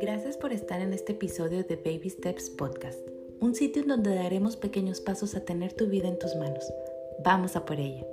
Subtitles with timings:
[0.00, 2.98] Gracias por estar en este episodio de Baby Steps Podcast,
[3.40, 6.72] un sitio en donde daremos pequeños pasos a tener tu vida en tus manos.
[7.24, 8.04] Vamos a por ella.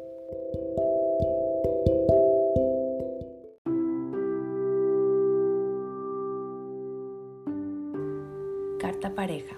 [8.79, 9.58] Carta pareja.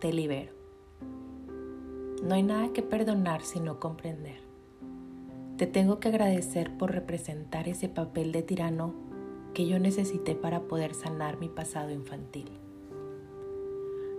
[0.00, 0.50] Te libero.
[2.24, 4.40] No hay nada que perdonar sino comprender.
[5.56, 9.13] Te tengo que agradecer por representar ese papel de tirano
[9.54, 12.50] que yo necesité para poder sanar mi pasado infantil.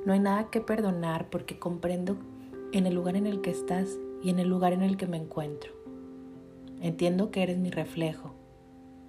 [0.05, 2.17] No hay nada que perdonar porque comprendo
[2.71, 5.17] en el lugar en el que estás y en el lugar en el que me
[5.17, 5.71] encuentro.
[6.81, 8.33] Entiendo que eres mi reflejo,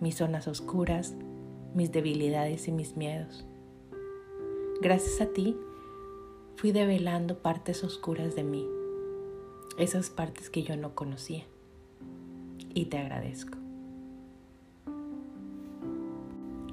[0.00, 1.14] mis zonas oscuras,
[1.74, 3.46] mis debilidades y mis miedos.
[4.80, 5.56] Gracias a ti
[6.56, 8.66] fui develando partes oscuras de mí,
[9.78, 11.44] esas partes que yo no conocía.
[12.74, 13.65] Y te agradezco.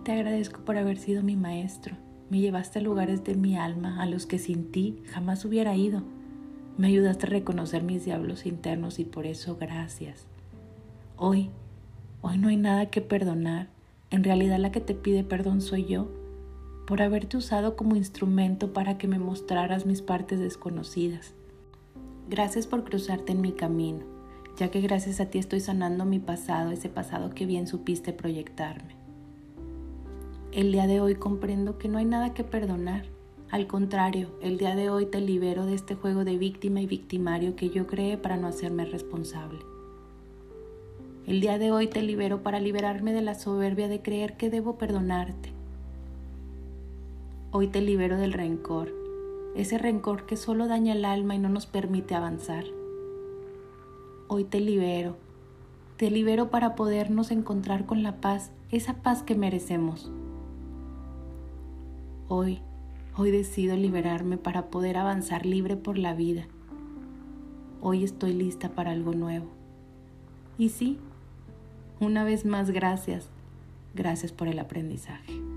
[0.04, 1.96] Te agradezco por haber sido mi maestro.
[2.30, 6.04] Me llevaste a lugares de mi alma a los que sin ti jamás hubiera ido.
[6.78, 10.28] Me ayudaste a reconocer mis diablos internos y por eso gracias.
[11.16, 11.52] Hoy,
[12.22, 13.70] hoy no hay nada que perdonar.
[14.10, 16.12] En realidad la que te pide perdón soy yo
[16.86, 21.34] por haberte usado como instrumento para que me mostraras mis partes desconocidas.
[22.30, 24.06] Gracias por cruzarte en mi camino,
[24.58, 29.03] ya que gracias a ti estoy sanando mi pasado, ese pasado que bien supiste proyectarme.
[30.56, 33.06] El día de hoy comprendo que no hay nada que perdonar.
[33.50, 37.56] Al contrario, el día de hoy te libero de este juego de víctima y victimario
[37.56, 39.58] que yo creé para no hacerme responsable.
[41.26, 44.78] El día de hoy te libero para liberarme de la soberbia de creer que debo
[44.78, 45.50] perdonarte.
[47.50, 48.94] Hoy te libero del rencor,
[49.56, 52.66] ese rencor que solo daña el alma y no nos permite avanzar.
[54.28, 55.16] Hoy te libero,
[55.98, 60.12] te libero para podernos encontrar con la paz, esa paz que merecemos.
[62.30, 62.62] Hoy,
[63.18, 66.48] hoy decido liberarme para poder avanzar libre por la vida.
[67.82, 69.48] Hoy estoy lista para algo nuevo.
[70.58, 71.00] Y sí,
[72.00, 73.28] una vez más gracias,
[73.94, 75.53] gracias por el aprendizaje.